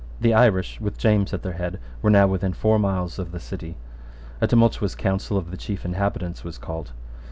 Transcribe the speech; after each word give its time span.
The 0.19 0.33
Irish, 0.33 0.81
with 0.81 0.97
James 0.97 1.31
at 1.31 1.43
their 1.43 1.53
head, 1.53 1.79
were 2.01 2.09
now 2.09 2.25
within 2.25 2.53
four 2.53 2.79
miles 2.79 3.19
of 3.19 3.31
the 3.31 3.39
city. 3.39 3.77
A 4.41 4.47
tumultuous 4.47 4.95
council 4.95 5.37
of 5.37 5.51
the 5.51 5.57
chief 5.57 5.85
inhabitants 5.85 6.43
was 6.43 6.57
called. 6.57 6.91